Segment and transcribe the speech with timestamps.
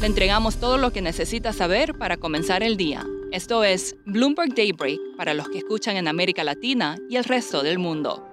[0.00, 3.06] Le entregamos todo lo que necesita saber para comenzar el día.
[3.32, 7.78] Esto es Bloomberg Daybreak para los que escuchan en América Latina y el resto del
[7.78, 8.28] mundo.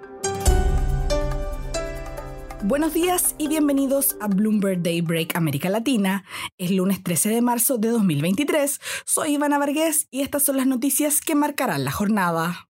[2.63, 6.25] Buenos días y bienvenidos a Bloomberg Daybreak América Latina.
[6.57, 8.81] Es lunes 13 de marzo de 2023.
[9.05, 12.67] Soy Ivana Vargas y estas son las noticias que marcarán la jornada.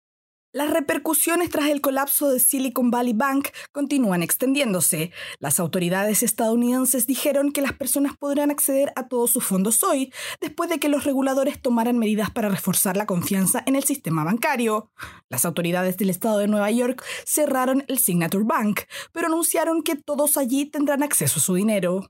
[0.57, 5.11] Las repercusiones tras el colapso de Silicon Valley Bank continúan extendiéndose.
[5.37, 10.67] Las autoridades estadounidenses dijeron que las personas podrán acceder a todos sus fondos hoy, después
[10.71, 14.89] de que los reguladores tomaran medidas para reforzar la confianza en el sistema bancario.
[15.29, 18.79] Las autoridades del estado de Nueva York cerraron el Signature Bank,
[19.11, 22.09] pero anunciaron que todos allí tendrán acceso a su dinero.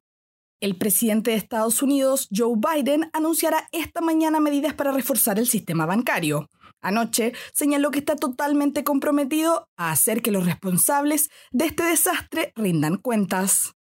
[0.60, 5.86] El presidente de Estados Unidos, Joe Biden, anunciará esta mañana medidas para reforzar el sistema
[5.86, 6.50] bancario.
[6.88, 12.96] Anoche señaló que está totalmente comprometido a hacer que los responsables de este desastre rindan
[12.96, 13.74] cuentas.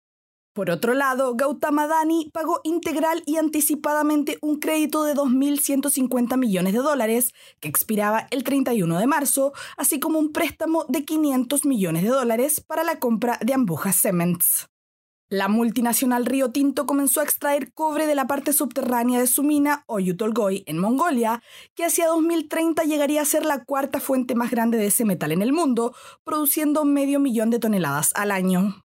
[0.52, 6.80] Por otro lado, Gautama Dani pagó integral y anticipadamente un crédito de 2.150 millones de
[6.80, 12.08] dólares que expiraba el 31 de marzo, así como un préstamo de 500 millones de
[12.08, 14.66] dólares para la compra de Ambuja Cements.
[15.28, 19.82] La multinacional Río Tinto comenzó a extraer cobre de la parte subterránea de su mina
[19.88, 21.42] Oyu Tolgoi en Mongolia,
[21.74, 25.42] que hacia 2030 llegaría a ser la cuarta fuente más grande de ese metal en
[25.42, 28.85] el mundo, produciendo medio millón de toneladas al año.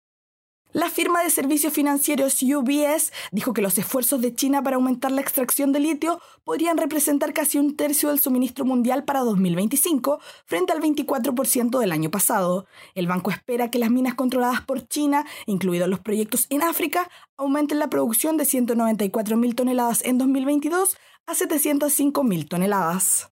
[0.75, 5.20] La firma de servicios financieros UBS dijo que los esfuerzos de China para aumentar la
[5.20, 10.80] extracción de litio podrían representar casi un tercio del suministro mundial para 2025, frente al
[10.80, 12.67] 24% del año pasado.
[12.96, 17.79] El banco espera que las minas controladas por China, incluidos los proyectos en África, aumenten
[17.79, 20.96] la producción de 194.000 toneladas en 2022
[21.27, 23.33] a 705.000 toneladas.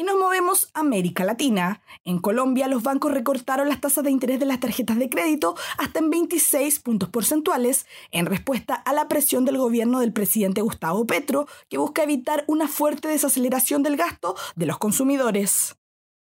[0.00, 1.82] Y nos movemos a América Latina.
[2.06, 5.98] En Colombia, los bancos recortaron las tasas de interés de las tarjetas de crédito hasta
[5.98, 11.46] en 26 puntos porcentuales, en respuesta a la presión del gobierno del presidente Gustavo Petro,
[11.68, 15.76] que busca evitar una fuerte desaceleración del gasto de los consumidores.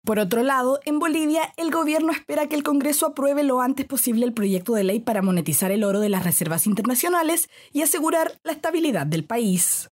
[0.05, 4.25] Por otro lado, en Bolivia, el gobierno espera que el Congreso apruebe lo antes posible
[4.25, 8.53] el proyecto de ley para monetizar el oro de las reservas internacionales y asegurar la
[8.53, 9.89] estabilidad del país.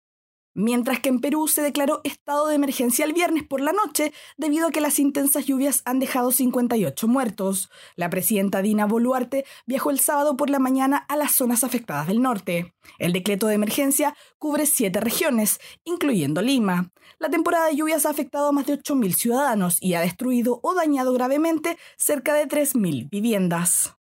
[0.53, 4.67] Mientras que en Perú se declaró estado de emergencia el viernes por la noche debido
[4.67, 7.69] a que las intensas lluvias han dejado 58 muertos.
[7.95, 12.21] La presidenta Dina Boluarte viajó el sábado por la mañana a las zonas afectadas del
[12.21, 12.73] norte.
[12.99, 16.91] El decreto de emergencia cubre siete regiones, incluyendo Lima.
[17.17, 20.73] La temporada de lluvias ha afectado a más de 8.000 ciudadanos y ha destruido o
[20.73, 24.00] dañado gravemente cerca de 3.000 viviendas.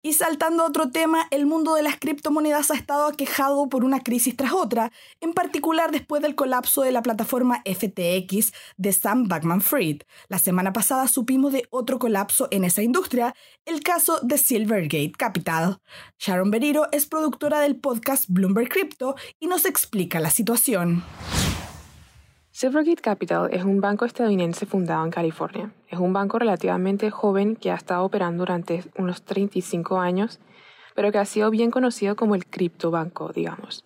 [0.00, 4.00] Y saltando a otro tema, el mundo de las criptomonedas ha estado aquejado por una
[4.00, 9.60] crisis tras otra, en particular después del colapso de la plataforma FTX de Sam Backman
[9.60, 10.02] Fried.
[10.28, 15.80] La semana pasada supimos de otro colapso en esa industria, el caso de Silvergate Capital.
[16.20, 21.02] Sharon Beriro es productora del podcast Bloomberg Crypto y nos explica la situación.
[22.60, 25.70] Silvergate Capital es un banco estadounidense fundado en California.
[25.86, 30.40] Es un banco relativamente joven que ha estado operando durante unos 35 años,
[30.96, 33.84] pero que ha sido bien conocido como el criptobanco, digamos.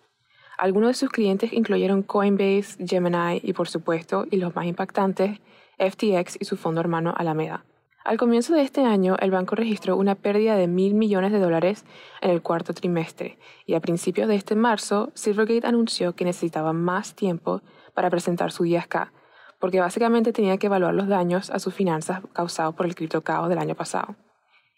[0.57, 5.39] Algunos de sus clientes incluyeron Coinbase, Gemini y, por supuesto, y los más impactantes,
[5.77, 7.65] FTX y su fondo hermano Alameda.
[8.03, 11.85] Al comienzo de este año, el banco registró una pérdida de mil millones de dólares
[12.21, 17.13] en el cuarto trimestre, y a principios de este marzo, Silvergate anunció que necesitaba más
[17.13, 17.61] tiempo
[17.93, 19.11] para presentar su 10K,
[19.59, 23.59] porque básicamente tenía que evaluar los daños a sus finanzas causados por el criptocaos del
[23.59, 24.15] año pasado.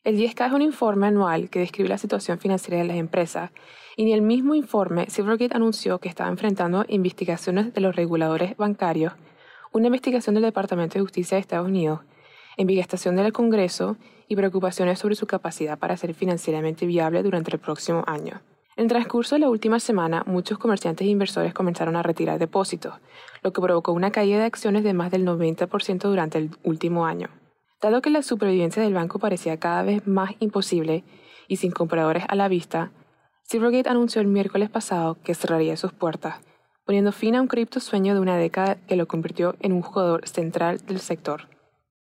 [0.04, 3.50] El 10K es un informe anual que describe la situación financiera de las empresas,
[3.98, 9.14] y en el mismo informe Silvergate anunció que estaba enfrentando investigaciones de los reguladores bancarios,
[9.72, 12.02] una investigación del Departamento de Justicia de Estados Unidos,
[12.58, 13.98] investigación del Congreso
[14.28, 18.42] y preocupaciones sobre su capacidad para ser financieramente viable durante el próximo año.
[18.78, 22.96] En el transcurso de la última semana, muchos comerciantes e inversores comenzaron a retirar depósitos,
[23.42, 27.30] lo que provocó una caída de acciones de más del 90% durante el último año.
[27.82, 31.06] Dado que la supervivencia del banco parecía cada vez más imposible
[31.48, 32.92] y sin compradores a la vista,
[33.44, 36.42] Silvergate anunció el miércoles pasado que cerraría sus puertas,
[36.84, 40.28] poniendo fin a un cripto sueño de una década que lo convirtió en un jugador
[40.28, 41.48] central del sector.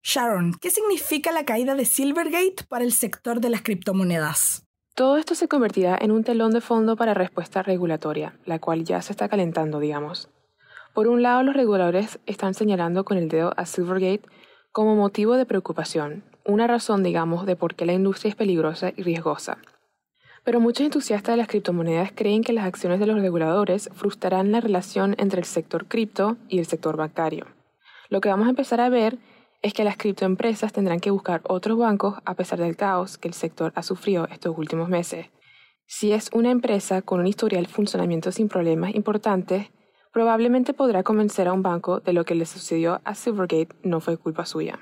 [0.03, 4.70] Sharon, ¿qué significa la caída de Silvergate para el sector de las criptomonedas?
[4.93, 9.01] Todo esto se convertirá en un telón de fondo para respuesta regulatoria, la cual ya
[9.01, 10.29] se está calentando, digamos.
[10.93, 14.27] Por un lado, los reguladores están señalando con el dedo a Silvergate
[14.73, 19.03] como motivo de preocupación, una razón, digamos, de por qué la industria es peligrosa y
[19.03, 19.59] riesgosa.
[20.43, 24.59] Pero muchos entusiastas de las criptomonedas creen que las acciones de los reguladores frustrarán la
[24.59, 27.45] relación entre el sector cripto y el sector bancario.
[28.09, 29.17] Lo que vamos a empezar a ver
[29.61, 33.33] es que las criptoempresas tendrán que buscar otros bancos a pesar del caos que el
[33.33, 35.27] sector ha sufrido estos últimos meses.
[35.85, 39.69] Si es una empresa con un historial de funcionamiento sin problemas importantes,
[40.11, 44.17] probablemente podrá convencer a un banco de lo que le sucedió a Silvergate no fue
[44.17, 44.79] culpa suya.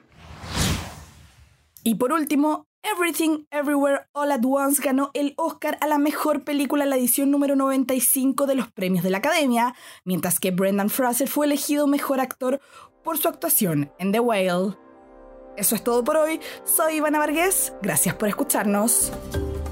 [1.84, 6.86] Y por último, Everything Everywhere All at Once ganó el Oscar a la mejor película
[6.86, 11.28] en la edición número 95 de los premios de la Academia, mientras que Brendan Fraser
[11.28, 12.62] fue elegido mejor actor
[13.04, 14.78] por su actuación en The Whale.
[15.58, 16.40] Eso es todo por hoy.
[16.64, 17.74] Soy Ivana Vargas.
[17.82, 19.12] Gracias por escucharnos.